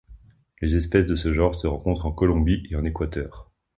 [0.63, 3.51] Les espèces de ce genre se rencontrent en Colombie et en Équateur.